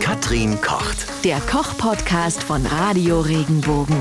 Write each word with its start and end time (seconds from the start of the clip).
Katrin 0.00 0.60
kocht. 0.60 1.06
Der 1.24 1.38
Koch-Podcast 1.40 2.42
von 2.42 2.64
Radio 2.66 3.20
Regenbogen. 3.20 3.96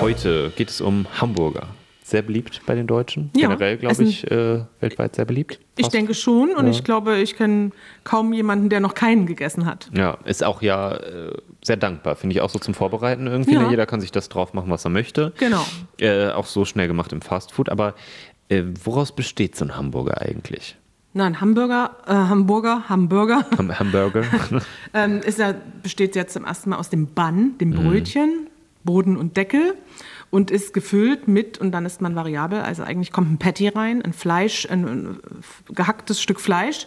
Heute 0.00 0.50
geht 0.56 0.70
es 0.70 0.80
um 0.80 1.06
Hamburger. 1.20 1.66
Sehr 2.02 2.22
beliebt 2.22 2.62
bei 2.66 2.74
den 2.74 2.86
Deutschen. 2.86 3.30
Ja, 3.36 3.48
Generell, 3.48 3.76
glaube 3.76 4.02
ich, 4.04 4.28
äh, 4.30 4.60
weltweit 4.80 5.14
sehr 5.16 5.24
beliebt. 5.26 5.60
Ich 5.76 5.84
Fast. 5.84 5.94
denke 5.94 6.14
schon 6.14 6.54
und 6.54 6.64
Ja. 6.66 6.70
ich 6.70 6.84
glaube, 6.84 7.18
ich 7.18 7.36
kenne 7.36 7.70
kaum 8.04 8.32
jemanden, 8.32 8.68
der 8.70 8.80
noch 8.80 8.94
keinen 8.94 9.26
gegessen 9.26 9.66
hat. 9.66 9.90
Ja, 9.94 10.16
ist 10.24 10.42
auch 10.42 10.62
ja 10.62 10.94
äh, 10.96 11.32
sehr 11.62 11.76
dankbar, 11.76 12.16
finde 12.16 12.34
ich 12.34 12.40
auch 12.40 12.50
so 12.50 12.58
zum 12.58 12.74
Vorbereiten 12.74 13.26
irgendwie. 13.26 13.54
Ja. 13.54 13.62
Ne? 13.62 13.70
Jeder 13.70 13.86
kann 13.86 14.00
sich 14.00 14.12
das 14.12 14.28
drauf 14.28 14.54
machen, 14.54 14.70
was 14.70 14.84
er 14.84 14.90
möchte. 14.90 15.32
Genau. 15.38 15.64
Äh, 16.00 16.30
auch 16.30 16.46
so 16.46 16.64
schnell 16.64 16.88
gemacht 16.88 17.12
im 17.12 17.20
Fastfood. 17.20 17.68
Aber 17.68 17.94
äh, 18.48 18.62
woraus 18.84 19.12
besteht 19.12 19.56
so 19.56 19.64
ein 19.66 19.76
Hamburger 19.76 20.20
eigentlich? 20.22 20.76
Na, 21.18 21.24
ein 21.24 21.40
Hamburger, 21.40 21.96
äh, 22.06 22.12
Hamburger, 22.12 22.88
Hamburger 22.88 23.44
Ham 23.58 23.76
Hamburger? 23.76 24.22
ähm, 24.94 25.18
ist 25.18 25.40
ja, 25.40 25.52
besteht 25.82 26.14
jetzt 26.14 26.32
zum 26.32 26.44
ersten 26.44 26.70
Mal 26.70 26.76
aus 26.76 26.90
dem 26.90 27.12
Bann, 27.12 27.58
dem 27.58 27.70
Mhm. 27.70 27.74
Brötchen, 27.74 28.46
Boden 28.84 29.16
und 29.16 29.36
Deckel 29.36 29.74
und 30.30 30.52
ist 30.52 30.72
gefüllt 30.72 31.26
mit, 31.26 31.58
und 31.58 31.72
dann 31.72 31.86
ist 31.86 32.00
man 32.00 32.14
variabel, 32.14 32.60
also 32.60 32.84
eigentlich 32.84 33.10
kommt 33.10 33.32
ein 33.32 33.38
Patty 33.38 33.66
rein, 33.66 34.00
ein 34.00 34.12
Fleisch, 34.12 34.68
ein, 34.70 34.84
ein 34.86 35.18
gehacktes 35.74 36.22
Stück 36.22 36.40
Fleisch. 36.40 36.86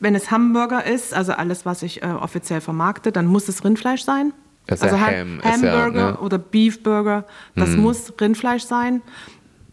Wenn 0.00 0.16
es 0.16 0.32
Hamburger 0.32 0.84
ist, 0.84 1.14
also 1.14 1.30
alles, 1.34 1.64
was 1.64 1.84
ich 1.84 2.02
äh, 2.02 2.06
offiziell 2.06 2.60
vermarkte, 2.60 3.12
dann 3.12 3.26
muss 3.26 3.46
es 3.46 3.64
Rindfleisch 3.64 4.02
sein. 4.02 4.32
Das 4.66 4.80
ja 4.80 4.86
also 4.88 5.00
Ham, 5.00 5.40
ja, 5.44 5.52
Hamburger 5.52 6.10
ne? 6.10 6.18
oder 6.18 6.38
Beefburger, 6.38 7.24
das 7.54 7.76
muss 7.76 8.12
Rindfleisch 8.20 8.64
sein. 8.64 9.00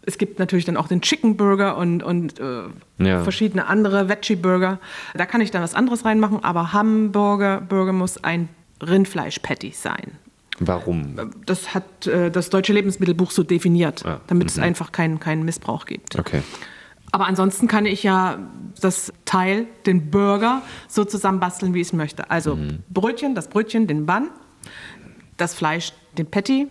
Es 0.04 0.18
gibt 0.18 0.40
natürlich 0.40 0.66
dann 0.66 0.78
auch 0.78 0.88
den 0.88 1.02
Chicken 1.02 1.38
Burger 1.38 1.78
und, 1.78 2.02
und 2.02 2.40
äh, 2.40 2.64
Ja. 2.98 3.23
verschiedene 3.23 3.68
andere 3.68 4.09
Veggie-Burger. 4.09 4.80
Da 5.14 5.26
kann 5.26 5.42
ich 5.42 5.52
dann 5.52 5.62
was 5.62 5.76
anderes 5.76 6.05
reinmachen, 6.05 6.44
aber 6.44 6.73
Hamburger 6.73 7.62
Burger 7.62 7.94
muss 7.94 8.23
ein 8.23 8.50
Rindfleisch-Patty 8.82 9.72
sein. 9.76 10.14
Warum? 10.59 11.16
Das 11.45 11.73
hat 11.73 12.06
äh, 12.08 12.30
das 12.30 12.50
Deutsche 12.50 12.73
Lebensmittelbuch 12.73 13.31
so 13.31 13.44
definiert, 13.44 14.06
Ah, 14.06 14.22
damit 14.28 14.50
es 14.50 14.59
einfach 14.59 14.92
keinen 14.92 15.20
keinen 15.20 15.44
Missbrauch 15.45 15.86
gibt. 15.86 16.18
Okay. 16.20 16.42
Aber 17.12 17.25
ansonsten 17.28 17.68
kann 17.68 17.86
ich 17.86 18.03
ja 18.03 18.38
das 18.80 19.12
Teil, 19.25 19.66
den 19.86 20.12
Burger, 20.12 20.62
so 20.88 21.03
zusammenbasteln, 21.03 21.73
wie 21.73 21.81
ich 21.81 21.88
es 21.88 21.94
möchte. 21.94 22.30
Also 22.31 22.58
Brötchen, 22.90 23.36
das 23.36 23.50
Brötchen, 23.50 23.86
den 23.88 24.06
Bun, 24.06 24.30
das 25.38 25.53
Fleisch, 25.53 25.94
den 26.18 26.25
Patty 26.28 26.68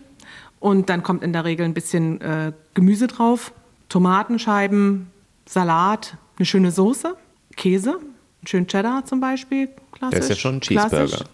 und 0.61 0.89
dann 0.89 1.03
kommt 1.03 1.23
in 1.23 1.33
der 1.33 1.43
Regel 1.43 1.65
ein 1.65 1.73
bisschen 1.73 2.21
äh, 2.21 2.53
Gemüse 2.73 3.07
drauf, 3.07 3.51
Tomatenscheiben, 3.89 5.07
Salat, 5.45 6.15
eine 6.37 6.45
schöne 6.45 6.71
Soße, 6.71 7.17
Käse, 7.57 7.97
einen 7.97 8.47
schönen 8.47 8.67
Cheddar 8.67 9.03
zum 9.03 9.19
Beispiel, 9.19 9.67
klassisch. 9.91 10.19
Das 10.19 10.25
ist 10.25 10.29
ja 10.29 10.35
schon 10.35 10.55
ein 10.55 10.61
Cheeseburger. 10.61 11.07
Klassisch. 11.07 11.27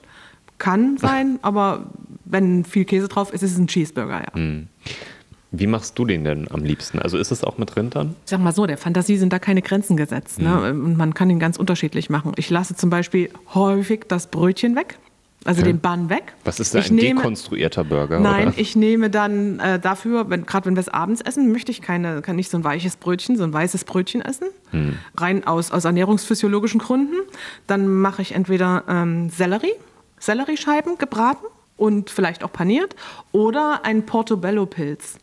Kann 0.57 0.97
sein, 0.97 1.37
aber 1.43 1.91
wenn 2.25 2.65
viel 2.65 2.85
Käse 2.85 3.09
drauf 3.09 3.31
ist, 3.31 3.43
ist 3.43 3.51
es 3.51 3.57
ein 3.59 3.67
Cheeseburger, 3.67 4.21
ja. 4.21 4.63
Wie 5.51 5.67
machst 5.67 5.99
du 5.99 6.05
den 6.05 6.23
denn 6.23 6.49
am 6.49 6.63
liebsten? 6.63 6.99
Also 6.99 7.17
ist 7.17 7.31
es 7.31 7.43
auch 7.43 7.57
mit 7.57 7.75
Rind 7.75 7.95
dann? 7.95 8.15
Ich 8.23 8.31
sag 8.31 8.39
mal 8.39 8.53
so, 8.53 8.65
der 8.65 8.77
Fantasie 8.77 9.17
sind 9.17 9.31
da 9.31 9.39
keine 9.39 9.61
Grenzen 9.61 9.97
gesetzt. 9.97 10.39
Ne? 10.39 10.73
Mhm. 10.73 10.85
Und 10.85 10.97
man 10.97 11.13
kann 11.13 11.29
ihn 11.29 11.39
ganz 11.39 11.57
unterschiedlich 11.57 12.09
machen. 12.09 12.33
Ich 12.37 12.49
lasse 12.49 12.75
zum 12.75 12.89
Beispiel 12.89 13.29
häufig 13.53 14.05
das 14.07 14.27
Brötchen 14.27 14.75
weg, 14.75 14.99
also 15.47 15.61
Okay. 15.61 15.71
den 15.71 15.79
Bun 15.79 16.09
weg. 16.09 16.33
Was 16.43 16.59
ist 16.59 16.75
da 16.75 16.79
ich 16.79 16.89
ein 16.89 16.95
nehme, 16.95 17.21
dekonstruierter 17.21 17.83
Burger? 17.83 18.19
Nein, 18.19 18.49
oder? 18.49 18.57
ich 18.57 18.75
nehme 18.75 19.09
dann 19.09 19.59
äh, 19.59 19.79
dafür, 19.79 20.29
wenn, 20.29 20.45
gerade 20.45 20.65
wenn 20.65 20.75
wir 20.75 20.81
es 20.81 20.89
abends 20.89 21.21
essen, 21.21 21.51
möchte 21.51 21.71
ich 21.71 21.81
keine, 21.81 22.21
kann 22.21 22.35
nicht 22.35 22.51
so 22.51 22.57
ein 22.57 22.63
weiches 22.63 22.97
Brötchen, 22.97 23.37
so 23.37 23.43
ein 23.43 23.53
weißes 23.53 23.85
Brötchen 23.85 24.21
essen. 24.21 24.47
Hm. 24.71 24.97
Rein 25.15 25.47
aus, 25.47 25.71
aus 25.71 25.85
ernährungsphysiologischen 25.85 26.79
Gründen. 26.79 27.15
Dann 27.65 27.87
mache 27.87 28.21
ich 28.21 28.33
entweder 28.35 28.83
ähm, 28.89 29.29
Sellerie, 29.29 29.73
Selleriescheiben 30.19 30.97
gebraten 30.97 31.45
und 31.77 32.09
vielleicht 32.09 32.43
auch 32.43 32.51
paniert 32.51 32.95
oder 33.31 33.81
ein 33.85 34.05
Portobello-Pilz. 34.05 35.17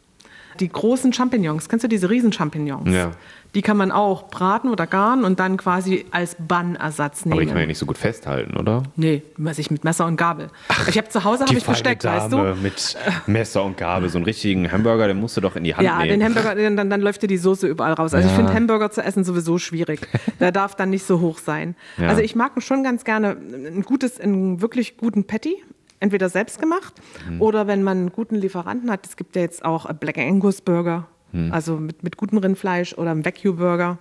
Die 0.60 0.68
großen 0.68 1.12
Champignons, 1.12 1.68
kennst 1.68 1.84
du 1.84 1.88
diese 1.88 2.08
Riesen-Champignons? 2.10 2.90
Ja. 2.90 3.10
Die 3.54 3.62
kann 3.62 3.76
man 3.76 3.92
auch 3.92 4.28
braten 4.30 4.68
oder 4.68 4.84
garen 4.88 5.22
und 5.22 5.38
dann 5.38 5.56
quasi 5.56 6.06
als 6.10 6.34
Bun-Ersatz 6.40 7.24
nehmen. 7.24 7.34
Aber 7.34 7.42
ich 7.42 7.48
kann 7.48 7.58
ja 7.58 7.66
nicht 7.66 7.78
so 7.78 7.86
gut 7.86 7.96
festhalten, 7.96 8.56
oder? 8.56 8.82
Nee, 8.96 9.22
weiß 9.36 9.60
ich 9.60 9.70
mit 9.70 9.84
Messer 9.84 10.06
und 10.06 10.16
Gabel. 10.16 10.48
Ich 10.88 10.98
habe 10.98 11.08
zu 11.08 11.22
Hause 11.22 11.44
habe 11.44 11.56
ich 11.56 11.64
Besteck, 11.64 12.02
weißt 12.02 12.32
du? 12.32 12.38
mit 12.60 12.96
Messer 13.28 13.62
und 13.62 13.76
Gabel. 13.76 14.08
So 14.08 14.18
einen 14.18 14.24
richtigen 14.24 14.72
Hamburger, 14.72 15.06
den 15.06 15.20
musst 15.20 15.36
du 15.36 15.40
doch 15.40 15.54
in 15.54 15.62
die 15.62 15.72
Hand 15.76 15.84
Ja, 15.86 15.98
nehmen. 15.98 16.18
den 16.18 16.24
Hamburger, 16.24 16.56
den- 16.56 16.76
dann, 16.76 16.90
dann 16.90 17.00
läuft 17.00 17.22
dir 17.22 17.28
die 17.28 17.36
Soße 17.36 17.68
überall 17.68 17.92
raus. 17.92 18.12
Also 18.12 18.26
ich 18.26 18.32
Ja. 18.32 18.38
finde 18.38 18.54
Hamburger 18.54 18.90
zu 18.90 19.02
essen 19.04 19.22
sowieso 19.22 19.58
schwierig. 19.58 20.00
Der 20.40 20.50
darf 20.50 20.74
dann 20.74 20.90
nicht 20.90 21.06
so 21.06 21.20
hoch 21.20 21.38
sein. 21.38 21.76
Ja. 21.96 22.08
Also 22.08 22.22
ich 22.22 22.34
mag 22.34 22.60
schon 22.60 22.82
ganz 22.82 23.04
gerne 23.04 23.36
ein 23.40 23.82
gutes, 23.82 24.18
einen 24.20 24.60
wirklich 24.60 24.96
guten 24.96 25.24
Patty. 25.28 25.62
Entweder 26.04 26.28
selbst 26.28 26.60
gemacht 26.60 26.92
Mhm. 27.28 27.40
oder 27.40 27.66
wenn 27.66 27.82
man 27.82 27.96
einen 27.98 28.12
guten 28.12 28.34
Lieferanten 28.36 28.90
hat. 28.90 29.06
Es 29.06 29.16
gibt 29.16 29.36
ja 29.36 29.42
jetzt 29.42 29.64
auch 29.64 29.90
Black 29.94 30.18
Angus 30.18 30.60
Burger, 30.60 31.06
Mhm. 31.32 31.50
also 31.50 31.76
mit, 31.78 32.02
mit 32.02 32.18
gutem 32.18 32.36
Rindfleisch 32.38 32.92
oder 32.98 33.10
einen 33.12 33.24
Wagyu 33.24 33.54
Burger. 33.54 33.96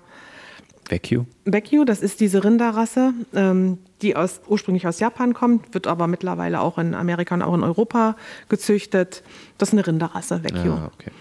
Wagyu? 0.90 1.24
Wagyu, 1.46 1.86
das 1.86 2.02
ist 2.02 2.20
diese 2.20 2.44
Rinderrasse, 2.44 3.14
ähm, 3.34 3.78
die 4.02 4.18
aus, 4.18 4.42
ursprünglich 4.50 4.86
aus 4.86 5.00
Japan 5.00 5.34
kommt, 5.34 5.74
wird 5.74 5.88
aber 5.88 6.08
mittlerweile 6.08 6.60
auch 6.60 6.78
in 6.78 6.94
Amerika 6.94 7.34
und 7.36 7.42
auch 7.42 7.54
in 7.54 7.64
Europa 7.64 8.18
gezüchtet. 8.50 9.24
Das 9.58 9.70
ist 9.70 9.74
eine 9.74 9.88
Rinderrasse, 9.88 10.44
Wagyu. 10.44 10.72
Ja, 10.74 10.92
okay. 10.94 11.12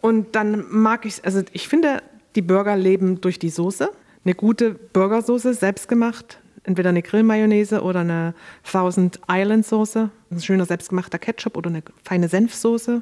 Und 0.00 0.34
dann 0.34 0.64
mag 0.70 1.04
ich, 1.04 1.22
also 1.26 1.42
ich 1.52 1.68
finde, 1.68 2.02
die 2.36 2.42
Burger 2.42 2.74
leben 2.74 3.20
durch 3.20 3.38
die 3.38 3.50
Soße. 3.50 3.90
Eine 4.24 4.34
gute 4.34 4.70
Burgersoße, 4.94 5.52
selbstgemacht, 5.52 6.38
entweder 6.64 6.90
eine 6.90 7.02
Grillmayonnaise 7.02 7.82
oder 7.82 8.00
eine 8.00 8.34
Thousand 8.70 9.20
Island 9.30 9.66
Soße, 9.66 10.10
ein 10.30 10.40
schöner 10.40 10.66
selbstgemachter 10.66 11.18
Ketchup 11.18 11.56
oder 11.56 11.70
eine 11.70 11.82
feine 12.04 12.28
Senfsoße. 12.28 13.00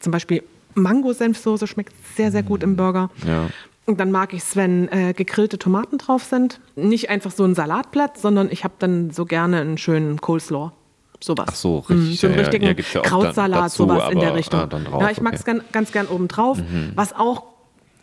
Zum 0.00 0.12
Beispiel 0.12 0.42
Mango-Senfsoße 0.74 1.66
schmeckt 1.66 1.92
sehr, 2.16 2.30
sehr 2.30 2.42
gut 2.42 2.62
im 2.62 2.76
Burger. 2.76 3.10
Ja. 3.26 3.48
Und 3.86 3.98
dann 3.98 4.12
mag 4.12 4.32
ich 4.32 4.42
es, 4.42 4.56
wenn 4.56 4.88
äh, 4.88 5.14
gegrillte 5.14 5.58
Tomaten 5.58 5.98
drauf 5.98 6.24
sind. 6.24 6.60
Nicht 6.76 7.10
einfach 7.10 7.30
so 7.30 7.44
ein 7.44 7.54
Salatblatt, 7.54 8.18
sondern 8.18 8.50
ich 8.50 8.62
habe 8.64 8.74
dann 8.78 9.10
so 9.10 9.24
gerne 9.24 9.60
einen 9.60 9.78
schönen 9.78 10.20
Coleslaw. 10.20 10.72
Sowas. 11.22 11.46
Ach 11.50 11.54
so, 11.54 11.78
richtig. 11.80 12.20
So 12.20 12.28
einen 12.28 12.36
ja, 12.36 12.42
richtigen 12.42 12.64
Ja, 12.64 12.72
ja 12.72 13.00
Krautsalat, 13.02 13.64
dazu, 13.64 13.82
sowas 13.82 14.10
in 14.10 14.20
der 14.20 14.28
aber, 14.28 14.38
Richtung. 14.38 14.60
ah, 14.60 14.66
drauf, 14.66 15.02
ja, 15.02 15.10
ich 15.10 15.20
mag 15.20 15.34
es 15.34 15.42
okay. 15.42 15.54
Mhm. 15.54 15.58
ganz, 15.58 15.72
ganz 15.72 15.92
gern 15.92 16.06
oben 16.06 16.28
drauf. 16.28 16.58
Was 16.94 17.12
auch 17.12 17.44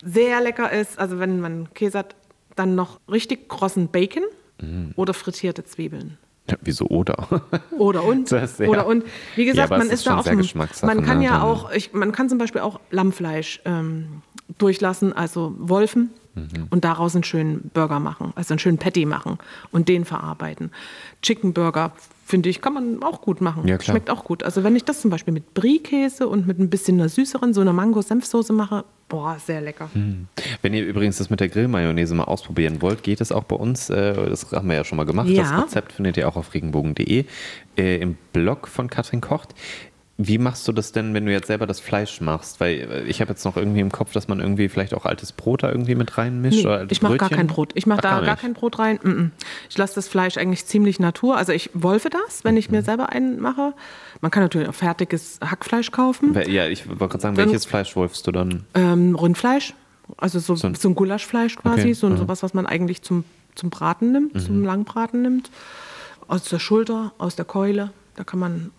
sehr 0.03 0.41
lecker 0.41 0.71
ist, 0.71 0.99
also 0.99 1.19
wenn 1.19 1.39
man 1.39 1.73
Käse 1.73 1.97
hat, 1.99 2.15
dann 2.55 2.75
noch 2.75 2.99
richtig 3.09 3.49
krossen 3.49 3.87
Bacon 3.87 4.23
Mhm. 4.61 4.93
oder 4.95 5.13
frittierte 5.13 5.63
Zwiebeln. 5.63 6.17
Ja, 6.49 6.55
wieso 6.61 6.85
oder? 6.85 7.27
Oder 7.77 8.05
und. 8.05 8.31
Das 8.31 8.55
sehr- 8.55 8.69
Oder 8.69 8.87
und. 8.87 9.03
Wie 9.35 9.43
Ja, 9.43 9.51
gesagt, 9.51 9.69
aber 9.69 9.79
man 9.79 9.87
ist 9.87 9.95
ist 9.95 10.07
da 10.07 10.17
auch. 10.17 10.25
Man 10.83 11.03
kann 11.03 11.17
ne? 11.19 11.25
ja 11.25 11.41
auch, 11.43 11.71
ich, 11.73 11.91
man 11.91 12.13
kann 12.13 12.29
zum 12.29 12.37
Beispiel 12.37 12.61
auch 12.61 12.79
Lammfleisch 12.89 13.59
ähm, 13.65 14.21
durchlassen, 14.57 15.13
also 15.13 15.53
Wolfen, 15.57 16.09
Mhm. 16.37 16.67
und 16.69 16.83
daraus 16.85 17.15
einen 17.15 17.23
schönen 17.23 17.71
Burger 17.73 17.99
machen, 17.99 18.31
also 18.35 18.53
einen 18.53 18.59
schönen 18.59 18.77
Patty 18.77 19.05
machen 19.05 19.39
und 19.71 19.89
den 19.89 20.05
verarbeiten. 20.05 20.71
Chicken 21.23 21.53
Burger, 21.53 21.93
finde 22.25 22.49
ich, 22.49 22.61
kann 22.61 22.73
man 22.73 23.01
auch 23.01 23.21
gut 23.21 23.41
machen. 23.41 23.67
Ja. 23.67 23.81
Schmeckt 23.81 24.09
auch 24.11 24.23
gut. 24.23 24.43
Also 24.43 24.63
wenn 24.63 24.75
ich 24.75 24.83
das 24.83 25.01
zum 25.01 25.09
Beispiel 25.09 25.33
mit 25.33 25.55
Brie-Käse 25.55 26.27
und 26.27 26.45
mit 26.45 26.59
ein 26.59 26.69
bisschen 26.69 26.99
einer 26.99 27.09
süßeren, 27.09 27.55
so 27.55 27.61
einer 27.61 27.73
Mango-Senfsoße 27.73 28.53
mache, 28.53 28.83
boah, 29.09 29.37
sehr 29.43 29.61
lecker. 29.61 29.89
Hm. 29.93 30.27
Wenn 30.61 30.73
ihr 30.75 30.85
übrigens 30.85 31.17
das 31.17 31.29
mit 31.31 31.39
der 31.39 31.49
Grillmayonnaise 31.49 32.13
mal 32.13 32.25
ausprobieren 32.25 32.81
wollt, 32.83 33.01
geht 33.01 33.19
es 33.21 33.31
auch 33.31 33.45
bei 33.45 33.55
uns. 33.55 33.89
Äh, 33.89 34.13
das 34.29 34.51
haben 34.51 34.67
wir 34.67 34.75
ja 34.75 34.83
schon 34.83 34.97
mal 34.97 35.05
gemacht. 35.05 35.29
Ja. 35.29 35.43
Das 35.43 35.63
Rezept 35.63 35.93
findet 35.93 36.17
ihr 36.17 36.27
auch 36.27 36.35
auf 36.35 36.53
regenbogen.de 36.53 37.25
äh, 37.77 37.97
im 37.97 38.15
Blog 38.33 38.67
von 38.67 38.89
Katrin 38.89 39.21
Kocht. 39.21 39.55
Wie 40.19 40.39
machst 40.39 40.67
du 40.67 40.71
das 40.71 40.91
denn, 40.93 41.13
wenn 41.13 41.27
du 41.27 41.31
jetzt 41.31 41.45
selber 41.45 41.67
das 41.67 41.79
Fleisch 41.79 42.21
machst? 42.21 42.59
Weil 42.59 42.79
äh, 42.91 43.03
ich 43.03 43.21
habe 43.21 43.29
jetzt 43.29 43.45
noch 43.45 43.55
irgendwie 43.55 43.81
im 43.81 43.91
Kopf, 43.91 44.13
dass 44.13 44.27
man 44.27 44.39
irgendwie 44.39 44.67
vielleicht 44.67 44.95
auch 44.95 45.05
altes 45.05 45.31
Brot 45.31 45.61
da 45.61 45.69
irgendwie 45.69 45.93
mit 45.93 46.17
reinmischt. 46.17 46.65
Nee, 46.65 46.85
ich 46.89 47.03
mache 47.03 47.17
gar 47.17 47.29
kein 47.29 47.45
Brot. 47.45 47.69
Ich 47.75 47.85
mache 47.85 47.99
Ach, 47.99 48.01
da 48.01 48.21
gar 48.21 48.31
nicht. 48.31 48.41
kein 48.41 48.53
Brot 48.53 48.79
rein. 48.79 48.99
Mm 49.03 49.07
-mm. 49.09 49.29
Ich 49.69 49.77
lasse 49.77 49.93
das 49.93 50.07
Fleisch 50.07 50.37
eigentlich 50.37 50.65
ziemlich 50.65 50.99
natur. 50.99 51.37
Also 51.37 51.51
ich 51.53 51.69
wolfe 51.75 52.09
das, 52.09 52.43
wenn 52.43 52.53
Mhm. 52.55 52.57
ich 52.57 52.71
mir 52.71 52.81
selber 52.81 53.09
einen 53.09 53.39
mache. 53.39 53.73
Man 54.21 54.31
kann 54.31 54.41
natürlich 54.41 54.67
auch 54.67 54.73
fertiges 54.73 55.39
Hackfleisch 55.39 55.91
kaufen. 55.91 56.33
Ja, 56.47 56.67
ich 56.67 56.87
wollte 56.87 57.07
gerade 57.09 57.21
sagen, 57.21 57.35
Dann- 57.35 57.45
welches 57.49 57.65
Fleisch 57.65 57.95
wolfst 57.95 58.25
du 58.25 58.31
dann? 58.31 58.63
Ähm, 58.73 59.13
Rindfleisch, 59.15 59.75
also 60.17 60.39
so, 60.39 60.55
So 60.55 60.61
so, 60.61 60.67
ein- 60.67 60.91
ein, 60.91 60.95
Gulaschfleisch 60.95 61.57
quasi, 61.57 61.81
Okay, 61.81 61.93
so 61.93 62.07
ein- 62.07 62.13
aha. 62.13 62.19
sowas, 62.21 62.41
was 62.41 62.55
man 62.55 62.65
eigentlich 62.65 63.03
zum, 63.03 63.23
zum 63.53 63.69
Braten 63.69 64.11
nimmt, 64.13 64.33
Mhm. 64.33 64.39
zum 64.39 64.63
Langbraten 64.65 65.21
nimmt. 65.21 65.51
Aus 66.27 66.45
der 66.45 66.57
Schulter, 66.57 67.13
aus 67.19 67.35
der 67.35 67.45
Keule, 67.45 67.91
da 68.15 68.23
kann 68.23 68.39
man 68.39 68.71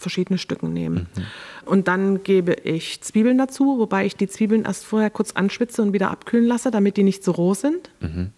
verschiedene 0.00 0.38
Stücken 0.38 0.72
nehmen. 0.72 1.06
Mhm. 1.16 1.22
Und 1.66 1.88
dann 1.88 2.22
gebe 2.22 2.54
ich 2.54 3.00
Zwiebeln 3.02 3.36
dazu, 3.38 3.78
wobei 3.78 4.06
ich 4.06 4.16
die 4.16 4.28
Zwiebeln 4.28 4.64
erst 4.64 4.84
vorher 4.86 5.10
kurz 5.10 5.32
anschwitze 5.32 5.82
und 5.82 5.92
wieder 5.92 6.10
abkühlen 6.10 6.46
lasse, 6.46 6.70
damit 6.70 6.96
die 6.96 7.02
nicht 7.02 7.22
so 7.24 7.32
roh 7.32 7.54
sind. 7.54 7.90
Mhm. 8.00 8.30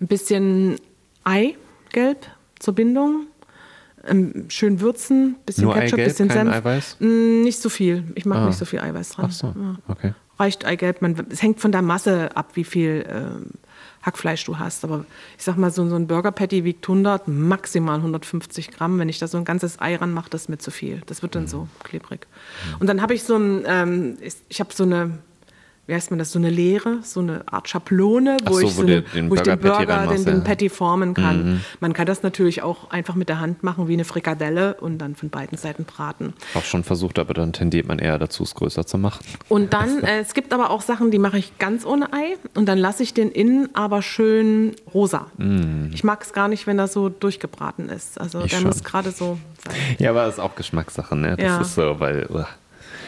Ein 0.00 0.06
bisschen 0.06 0.76
Eigelb 1.24 2.26
zur 2.58 2.74
Bindung. 2.74 3.26
Ähm, 4.06 4.44
schön 4.48 4.80
würzen, 4.80 5.36
bisschen 5.44 5.64
Nur 5.64 5.74
Ketchup, 5.74 5.94
Eigelb, 5.98 6.08
bisschen 6.08 6.30
Senf. 6.30 6.52
Eiweiß? 6.52 6.96
Mm, 7.00 7.42
Nicht 7.42 7.58
so 7.60 7.68
viel. 7.68 8.04
Ich 8.14 8.24
mag 8.26 8.38
Ah. 8.38 8.46
nicht 8.46 8.56
so 8.58 8.64
viel 8.64 8.78
Eiweiß 8.80 9.10
dran. 9.10 9.26
Ach 9.28 9.32
so, 9.32 9.54
okay. 9.88 10.12
Reicht 10.38 10.64
Eigelb. 10.64 11.02
Man, 11.02 11.26
es 11.30 11.42
hängt 11.42 11.60
von 11.60 11.72
der 11.72 11.82
Masse 11.82 12.36
ab, 12.36 12.50
wie 12.54 12.64
viel 12.64 13.04
ähm, 13.08 13.46
Hackfleisch 14.02 14.44
du 14.44 14.58
hast. 14.58 14.84
Aber 14.84 15.04
ich 15.36 15.44
sag 15.44 15.56
mal, 15.56 15.70
so, 15.70 15.88
so 15.88 15.96
ein 15.96 16.06
Burger 16.06 16.32
Patty 16.32 16.64
wiegt 16.64 16.84
100, 16.88 17.28
maximal 17.28 17.96
150 17.96 18.70
Gramm. 18.70 18.98
Wenn 18.98 19.08
ich 19.08 19.18
da 19.18 19.26
so 19.26 19.38
ein 19.38 19.44
ganzes 19.44 19.80
Ei 19.80 19.96
ranmache, 19.96 20.30
das 20.30 20.42
ist 20.42 20.48
mir 20.48 20.58
zu 20.58 20.70
viel. 20.70 21.02
Das 21.06 21.22
wird 21.22 21.34
dann 21.34 21.44
Mhm. 21.44 21.48
so 21.48 21.68
klebrig. 21.82 22.26
Und 22.78 22.86
dann 22.88 23.02
habe 23.02 23.14
ich 23.14 23.24
so 23.24 23.36
ein, 23.36 23.64
ähm, 23.66 24.18
ich, 24.20 24.34
ich 24.48 24.60
habe 24.60 24.72
so 24.72 24.84
eine, 24.84 25.18
wie 25.88 25.94
heißt 25.94 26.10
man 26.10 26.18
das, 26.18 26.32
so 26.32 26.38
eine 26.38 26.50
Leere, 26.50 26.98
so 27.02 27.20
eine 27.20 27.42
Art 27.50 27.66
Schablone, 27.66 28.36
wo 28.44 28.52
so, 28.52 28.60
ich, 28.60 28.74
so 28.74 28.82
eine, 28.82 29.00
den 29.00 29.30
wo 29.30 29.34
ich 29.36 29.40
den 29.40 29.58
Burger 29.58 30.06
den, 30.06 30.22
den 30.22 30.26
ja. 30.26 30.34
Mhm. 30.40 30.44
Patty 30.44 30.68
formen 30.68 31.14
kann. 31.14 31.64
Man 31.80 31.94
kann 31.94 32.04
das 32.04 32.22
natürlich 32.22 32.62
auch 32.62 32.90
einfach 32.90 33.14
mit 33.14 33.30
der 33.30 33.40
Hand 33.40 33.62
machen, 33.62 33.88
wie 33.88 33.94
eine 33.94 34.04
Frikadelle 34.04 34.74
und 34.74 34.98
dann 34.98 35.16
von 35.16 35.30
beiden 35.30 35.56
Seiten 35.56 35.86
braten. 35.86 36.34
Auch 36.52 36.64
schon 36.64 36.84
versucht, 36.84 37.18
aber 37.18 37.32
dann 37.32 37.54
tendiert 37.54 37.88
man 37.88 37.98
eher 38.00 38.18
dazu, 38.18 38.42
es 38.42 38.54
größer 38.54 38.86
zu 38.86 38.98
machen. 38.98 39.24
Und 39.48 39.72
dann, 39.72 40.02
äh, 40.02 40.18
es 40.20 40.34
gibt 40.34 40.52
aber 40.52 40.68
auch 40.70 40.82
Sachen, 40.82 41.10
die 41.10 41.18
mache 41.18 41.38
ich 41.38 41.56
ganz 41.58 41.86
ohne 41.86 42.12
Ei 42.12 42.36
und 42.54 42.66
dann 42.66 42.76
lasse 42.76 43.02
ich 43.02 43.14
den 43.14 43.30
innen 43.30 43.70
aber 43.74 44.02
schön 44.02 44.76
rosa. 44.92 45.28
Ich 45.94 46.04
mag 46.04 46.22
es 46.22 46.34
gar 46.34 46.48
nicht, 46.48 46.66
wenn 46.66 46.78
er 46.78 46.88
so 46.88 47.08
durchgebraten 47.08 47.88
ist. 47.88 48.20
Also 48.20 48.40
Ich 48.40 48.50
der 48.50 48.58
schon. 48.58 48.66
muss 48.66 48.84
gerade 48.84 49.10
so 49.10 49.38
sein. 49.64 49.74
Ja, 49.98 50.10
aber 50.10 50.26
das 50.26 50.34
ist 50.34 50.40
auch 50.40 50.54
Geschmackssache, 50.54 51.16
ne? 51.16 51.36
Das 51.36 51.46
Ja. 51.46 51.60
ist 51.62 51.74
so, 51.74 51.98
weil. 51.98 52.26
uah. 52.28 52.46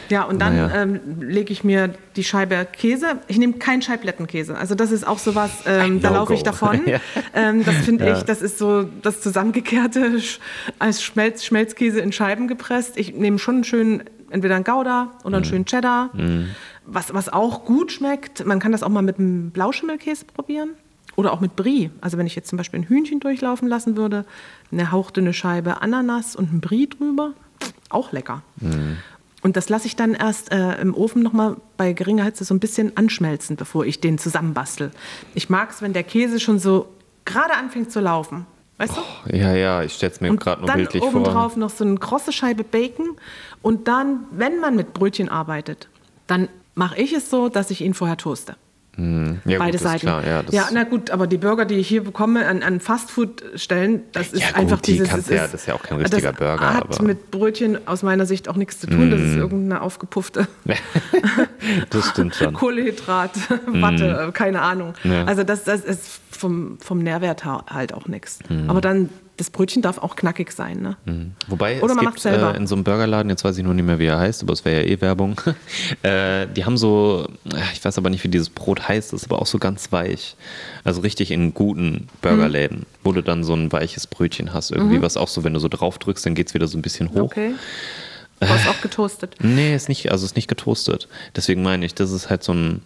Ja, 0.09 0.23
und 0.23 0.39
dann 0.39 0.55
Naja. 0.57 0.81
ähm, 0.83 0.99
lege 1.21 1.53
ich 1.53 1.63
mir 1.63 1.93
die 2.15 2.23
Scheibe 2.23 2.67
Käse. 2.71 3.19
Ich 3.27 3.37
nehme 3.37 3.53
keinen 3.53 3.81
Scheiblettenkäse. 3.81 4.57
Also 4.57 4.75
das 4.75 4.91
ist 4.91 5.07
auch 5.07 5.19
sowas, 5.19 5.51
ähm, 5.65 6.01
da 6.01 6.09
laufe 6.09 6.33
ich 6.33 6.43
davon. 6.43 6.81
Ja. 6.85 6.99
ähm, 7.33 7.63
das 7.63 7.75
finde 7.77 8.05
Ja. 8.07 8.17
ich, 8.17 8.23
das 8.23 8.41
ist 8.41 8.57
so 8.57 8.83
das 9.01 9.21
zusammengekehrte 9.21 10.17
Sch- 10.17 10.39
als 10.79 11.01
Schmelz, 11.03 11.45
Schmelzkäse 11.45 11.99
in 12.01 12.11
Scheiben 12.11 12.47
gepresst. 12.47 12.97
Ich 12.97 13.13
nehme 13.15 13.39
schon 13.39 13.55
einen 13.55 13.63
schönen, 13.63 14.03
entweder 14.29 14.55
einen 14.55 14.63
Gouda 14.65 15.11
oder 15.23 15.37
einen 15.37 15.45
schönen 15.45 15.65
Cheddar. 15.65 16.09
Was, 16.85 17.13
was 17.13 17.29
auch 17.29 17.63
gut 17.63 17.91
schmeckt, 17.91 18.45
man 18.45 18.59
kann 18.59 18.71
das 18.73 18.83
auch 18.83 18.89
mal 18.89 19.01
mit 19.03 19.19
einem 19.19 19.51
Blauschimmelkäse 19.51 20.25
probieren. 20.25 20.71
Oder 21.17 21.33
auch 21.33 21.41
mit 21.41 21.55
Brie. 21.57 21.89
Also 21.99 22.17
wenn 22.17 22.25
ich 22.25 22.35
jetzt 22.35 22.47
zum 22.49 22.57
Beispiel 22.57 22.79
ein 22.79 22.83
Hühnchen 22.87 23.19
durchlaufen 23.19 23.67
lassen 23.67 23.97
würde, 23.97 24.25
eine 24.71 24.91
hauchdünne 24.91 25.33
Scheibe 25.33 25.81
Ananas 25.81 26.35
und 26.37 26.53
ein 26.53 26.61
Brie 26.61 26.87
drüber, 26.87 27.33
auch 27.89 28.11
lecker. 28.13 28.43
Und 29.41 29.57
das 29.57 29.69
lasse 29.69 29.87
ich 29.87 29.95
dann 29.95 30.13
erst 30.13 30.51
äh, 30.51 30.79
im 30.81 30.93
Ofen 30.93 31.23
nochmal 31.23 31.57
bei 31.77 31.93
geringer 31.93 32.23
Hitze 32.23 32.43
so 32.43 32.53
ein 32.53 32.59
bisschen 32.59 32.95
anschmelzen, 32.95 33.55
bevor 33.55 33.85
ich 33.85 33.99
den 33.99 34.17
zusammenbastel. 34.17 34.91
Ich 35.33 35.49
mag 35.49 35.71
es, 35.71 35.81
wenn 35.81 35.93
der 35.93 36.03
Käse 36.03 36.39
schon 36.39 36.59
so 36.59 36.87
gerade 37.25 37.53
anfängt 37.55 37.91
zu 37.91 37.99
laufen. 37.99 38.45
Weißt 38.77 38.93
du? 38.97 39.35
Ja, 39.35 39.53
ja, 39.53 39.83
ich 39.83 39.93
stelle 39.93 40.11
es 40.11 40.21
mir 40.21 40.29
Und 40.31 40.39
gerade 40.39 40.61
nur 40.61 40.67
dann 40.67 40.77
bildlich 40.77 41.03
vor. 41.03 41.11
obendrauf 41.13 41.55
noch 41.55 41.69
so 41.69 41.83
eine 41.83 41.97
krosse 41.97 42.31
Scheibe 42.31 42.63
Bacon. 42.63 43.11
Und 43.61 43.87
dann, 43.87 44.21
wenn 44.31 44.59
man 44.59 44.75
mit 44.75 44.93
Brötchen 44.93 45.29
arbeitet, 45.29 45.87
dann 46.27 46.47
mache 46.73 46.97
ich 46.97 47.13
es 47.13 47.29
so, 47.29 47.49
dass 47.49 47.69
ich 47.69 47.81
ihn 47.81 47.93
vorher 47.93 48.17
toaste. 48.17 48.55
Ja, 48.97 49.03
gut, 49.33 49.57
Beide 49.59 49.75
ist 49.77 49.83
Seiten. 49.83 49.99
Klar, 50.01 50.25
ja, 50.27 50.43
ja, 50.51 50.67
na 50.73 50.83
gut, 50.83 51.11
aber 51.11 51.25
die 51.25 51.37
Burger, 51.37 51.63
die 51.65 51.75
ich 51.75 51.87
hier 51.87 52.03
bekomme 52.03 52.45
an, 52.45 52.61
an 52.61 52.79
Fastfood-Stellen, 52.81 54.01
das 54.11 54.33
ist 54.33 54.41
Ja, 54.41 54.47
gut, 54.49 54.57
einfach 54.57 54.81
die 54.81 54.91
dieses. 54.93 55.09
kannst 55.09 55.29
es 55.29 55.35
ja- 55.35 55.41
das 55.43 55.53
ist 55.53 55.65
ja 55.65 55.73
auch 55.75 55.81
kein 55.81 55.97
richtiger 55.99 56.31
das 56.33 56.37
Burger, 56.39 56.73
hat 56.73 56.83
aber- 56.83 57.03
Mm. 57.03 57.07
mit 57.07 57.31
Brötchen 57.31 57.87
aus 57.87 58.03
meiner 58.03 58.25
Sicht 58.25 58.49
auch 58.49 58.57
nichts 58.57 58.79
zu 58.79 58.87
tun. 58.87 59.09
Das 59.09 59.21
ist 59.21 59.35
irgendeine 59.37 59.81
aufgepuffte 59.81 60.45
das 61.89 62.09
stimmt 62.09 62.35
schon. 62.35 62.53
Kohlehydrat, 62.53 63.31
Watte, 63.67 64.27
äh, 64.27 64.31
keine 64.31 64.61
Ahnung. 64.61 64.93
Mm. 65.03 65.11
Ja. 65.11 65.23
Also 65.25 65.43
das, 65.43 65.63
das 65.63 65.81
ist 65.81 66.19
vom, 66.29 66.77
vom 66.79 66.99
Nährwert 66.99 67.45
ha- 67.45 67.65
halt 67.69 67.93
auch 67.93 68.07
nichts. 68.07 68.39
Mm. 68.49 68.69
Aber 68.69 68.81
dann, 68.81 69.09
das 69.41 69.49
Brötchen 69.49 69.81
darf 69.81 69.97
auch 69.97 70.15
knackig 70.15 70.51
sein. 70.51 70.81
Ne? 70.81 70.97
Wobei 71.47 71.81
Oder 71.81 71.93
es 71.93 71.95
man 72.01 72.05
gibt 72.13 72.25
äh, 72.25 72.55
in 72.55 72.67
so 72.67 72.75
einem 72.75 72.83
Burgerladen, 72.83 73.29
jetzt 73.29 73.43
weiß 73.43 73.57
ich 73.57 73.63
nur 73.63 73.73
nicht 73.73 73.85
mehr, 73.85 73.97
wie 73.97 74.05
er 74.05 74.19
heißt, 74.19 74.43
aber 74.43 74.53
es 74.53 74.63
wäre 74.65 74.83
ja 74.83 74.87
eh 74.89 75.01
Werbung. 75.01 75.41
äh, 76.03 76.45
die 76.55 76.63
haben 76.65 76.77
so, 76.77 77.27
äh, 77.51 77.57
ich 77.73 77.83
weiß 77.83 77.97
aber 77.97 78.09
nicht, 78.09 78.23
wie 78.23 78.27
dieses 78.27 78.49
Brot 78.49 78.87
heißt, 78.87 79.13
ist 79.13 79.25
aber 79.25 79.41
auch 79.41 79.47
so 79.47 79.57
ganz 79.57 79.91
weich. 79.91 80.35
Also 80.83 81.01
richtig 81.01 81.31
in 81.31 81.53
guten 81.53 82.07
Burgerläden, 82.21 82.79
Mhm. 82.79 82.85
wo 83.03 83.11
du 83.11 83.21
dann 83.23 83.43
so 83.43 83.53
ein 83.53 83.71
weiches 83.71 84.07
Brötchen 84.07 84.53
hast, 84.53 84.71
irgendwie, 84.71 85.01
was 85.01 85.17
auch 85.17 85.27
so, 85.27 85.43
wenn 85.43 85.53
du 85.53 85.59
so 85.59 85.67
drauf 85.67 85.97
drückst, 85.97 86.25
dann 86.25 86.35
geht 86.35 86.47
es 86.47 86.53
wieder 86.53 86.67
so 86.67 86.77
ein 86.77 86.81
bisschen 86.81 87.09
hoch. 87.11 87.21
Okay. 87.23 87.53
Du 88.39 88.49
hast 88.49 88.67
auch 88.67 88.81
getoastet. 88.81 89.35
Nee, 89.39 89.75
ist 89.75 89.87
nicht, 89.87 90.11
also 90.11 90.25
ist 90.25 90.35
nicht 90.35 90.47
getoastet. 90.47 91.07
Deswegen 91.35 91.61
meine 91.61 91.85
ich, 91.85 91.93
das 91.93 92.09
ist 92.11 92.31
halt 92.31 92.43
so 92.43 92.53
ein, 92.55 92.81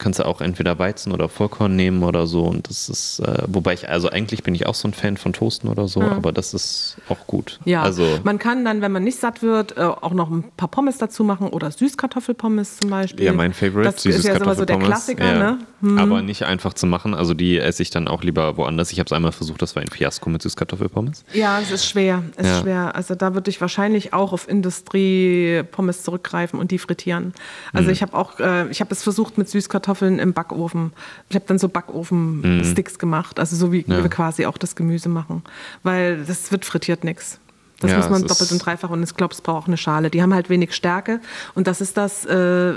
kannst 0.00 0.18
du 0.18 0.26
auch 0.26 0.40
entweder 0.40 0.78
Weizen 0.80 1.12
oder 1.12 1.28
Vollkorn 1.28 1.76
nehmen 1.76 2.02
oder 2.02 2.26
so. 2.26 2.42
Und 2.44 2.68
das 2.68 2.88
ist, 2.88 3.20
äh, 3.20 3.44
wobei 3.46 3.74
ich, 3.74 3.88
also 3.88 4.08
eigentlich 4.10 4.42
bin 4.42 4.54
ich 4.56 4.66
auch 4.66 4.74
so 4.74 4.88
ein 4.88 4.94
Fan 4.94 5.16
von 5.16 5.32
Toasten 5.32 5.68
oder 5.68 5.86
so, 5.86 6.00
aber 6.02 6.32
das 6.32 6.52
ist 6.54 6.96
auch 7.08 7.26
gut. 7.28 7.60
Ja, 7.64 7.82
Also, 7.82 8.18
man 8.24 8.38
kann 8.40 8.64
dann, 8.64 8.80
wenn 8.80 8.90
man 8.90 9.04
nicht 9.04 9.18
satt 9.20 9.42
wird, 9.42 9.76
äh, 9.76 9.82
auch 9.82 10.12
noch 10.12 10.30
ein 10.30 10.42
paar 10.56 10.68
Pommes 10.68 10.98
dazu 10.98 11.22
machen 11.22 11.46
oder 11.48 11.70
Süßkartoffelpommes 11.70 12.78
zum 12.78 12.90
Beispiel. 12.90 13.24
ja, 13.26 13.32
mein 13.32 13.52
Favorite, 13.52 13.92
Das 13.92 14.04
ist 14.04 14.24
ja 14.24 14.34
immer 14.34 14.54
so 14.56 14.64
der 14.64 14.78
Klassiker, 14.78 15.24
ja. 15.24 15.38
ne? 15.38 15.58
Hm. 15.82 15.98
Aber 15.98 16.20
nicht 16.22 16.42
einfach 16.44 16.74
zu 16.74 16.86
machen. 16.86 17.14
Also 17.14 17.32
die 17.34 17.58
esse 17.58 17.82
ich 17.82 17.90
dann 17.90 18.08
auch 18.08 18.22
lieber 18.22 18.56
woanders. 18.56 18.92
Ich 18.92 18.98
habe 18.98 19.06
es 19.06 19.12
einmal 19.12 19.32
versucht, 19.32 19.62
das 19.62 19.76
war 19.76 19.82
ein 19.82 19.88
Fiasko 19.88 20.28
mit 20.28 20.42
Süßkartoffelpommes. 20.42 21.24
Ja, 21.32 21.58
es 21.60 21.70
ist 21.70 21.86
schwer. 21.86 22.22
Es 22.36 22.46
Ja. 22.46 22.56
ist 22.56 22.62
schwer. 22.62 22.94
Also 22.96 23.14
da 23.14 23.34
würde 23.34 23.48
ich 23.50 23.60
wahrscheinlich 23.60 24.12
auch 24.12 24.32
auf 24.32 24.48
Industrie-Pommes 24.48 26.02
zurückgreifen 26.02 26.58
und 26.58 26.70
die 26.70 26.78
frittieren. 26.78 27.32
Also 27.72 27.86
Mhm. 27.88 27.92
ich 27.92 28.02
habe 28.02 28.14
auch, 28.14 28.38
äh, 28.40 28.68
ich 28.70 28.80
habe 28.80 28.92
es 28.92 29.02
versucht 29.02 29.38
mit 29.38 29.48
Süßkartoffeln 29.48 29.89
im 30.00 30.32
Backofen. 30.32 30.92
Ich 31.28 31.34
habe 31.36 31.44
dann 31.48 31.58
so 31.58 31.68
Backofen-Sticks 31.68 32.98
gemacht, 32.98 33.38
also 33.38 33.56
so 33.56 33.72
wie 33.72 33.84
Mhm. 33.86 33.92
Ja. 33.92 34.02
wir 34.02 34.10
quasi 34.10 34.46
auch 34.46 34.58
das 34.58 34.76
Gemüse 34.76 35.08
machen, 35.08 35.42
weil 35.82 36.24
das 36.24 36.50
wird 36.52 36.64
frittiert 36.64 37.04
nichts. 37.04 37.40
Das 37.80 37.90
Ja, 37.92 37.96
muss 37.98 38.10
man 38.10 38.22
doppelt 38.26 38.52
und 38.52 38.58
dreifach 38.64 38.90
und 38.90 39.02
ich 39.02 39.14
glaube, 39.16 39.32
es 39.34 39.40
braucht 39.40 39.62
auch 39.64 39.66
eine 39.66 39.76
Schale. 39.78 40.10
Die 40.10 40.20
haben 40.22 40.34
halt 40.34 40.50
wenig 40.50 40.74
Stärke 40.74 41.20
und 41.54 41.66
das 41.66 41.80
ist 41.80 41.96
das, 41.96 42.26
äh, 42.26 42.74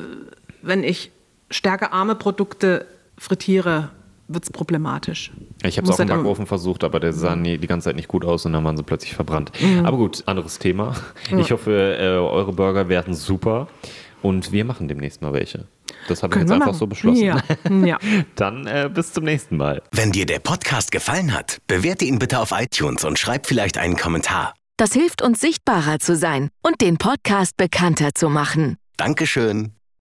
wenn 0.61 0.83
ich 0.83 1.11
stärkearme 1.51 2.15
Produkte 2.15 2.85
frittiere, 3.17 3.89
wird 4.29 4.45
es 4.45 4.49
problematisch. 4.49 5.31
Ich 5.63 5.77
habe 5.77 5.87
es 5.89 5.93
auch 5.93 5.99
im 5.99 6.07
Backofen 6.07 6.45
versucht, 6.47 6.85
aber 6.85 7.01
der 7.01 7.11
sah 7.11 7.35
nie, 7.35 7.57
die 7.57 7.67
ganze 7.67 7.89
Zeit 7.89 7.97
nicht 7.97 8.07
gut 8.07 8.23
aus 8.23 8.45
und 8.45 8.53
dann 8.53 8.63
waren 8.63 8.77
sie 8.77 8.83
plötzlich 8.83 9.13
verbrannt. 9.13 9.51
Mhm. 9.61 9.85
Aber 9.85 9.97
gut, 9.97 10.23
anderes 10.25 10.57
Thema. 10.59 10.95
Ich 11.37 11.51
hoffe, 11.51 11.97
äh, 11.99 12.05
eure 12.17 12.53
Burger 12.53 12.87
werden 12.87 13.13
super 13.13 13.67
und 14.21 14.53
wir 14.53 14.63
machen 14.63 14.87
demnächst 14.87 15.21
mal 15.21 15.33
welche. 15.33 15.65
Das 16.07 16.23
habe 16.23 16.35
ich 16.35 16.41
jetzt 16.41 16.51
einfach 16.51 16.67
machen. 16.67 16.77
so 16.77 16.87
beschlossen. 16.87 17.23
Ja, 17.23 17.41
ja. 17.85 17.97
Dann 18.35 18.67
äh, 18.67 18.89
bis 18.93 19.13
zum 19.13 19.23
nächsten 19.23 19.57
Mal. 19.57 19.81
Wenn 19.91 20.11
dir 20.11 20.25
der 20.25 20.39
Podcast 20.39 20.91
gefallen 20.91 21.33
hat, 21.33 21.59
bewerte 21.67 22.05
ihn 22.05 22.19
bitte 22.19 22.39
auf 22.39 22.51
iTunes 22.51 23.03
und 23.03 23.19
schreib 23.19 23.47
vielleicht 23.47 23.77
einen 23.77 23.97
Kommentar. 23.97 24.53
Das 24.77 24.93
hilft 24.93 25.21
uns 25.21 25.39
sichtbarer 25.39 25.99
zu 25.99 26.15
sein 26.15 26.49
und 26.61 26.81
den 26.81 26.97
Podcast 26.97 27.57
bekannter 27.57 28.13
zu 28.15 28.29
machen. 28.29 28.77
Dankeschön. 28.97 29.73